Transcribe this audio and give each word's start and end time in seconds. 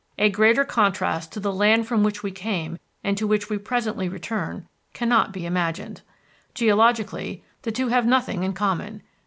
A 0.17 0.31
greater 0.31 0.65
contrast 0.65 1.31
to 1.33 1.39
the 1.39 1.53
land 1.53 1.85
from 1.85 2.01
which 2.01 2.23
we 2.23 2.31
came 2.31 2.79
and 3.03 3.15
to 3.19 3.27
which 3.27 3.51
we 3.51 3.59
presently 3.59 4.09
return 4.09 4.67
cannot 4.95 5.31
be 5.31 5.45
imagined. 5.45 6.01
Geologically, 6.55 7.43
the 7.61 7.71
two 7.71 7.89
have 7.89 8.07
nothing 8.07 8.41
in 8.41 8.53
common. 8.53 9.03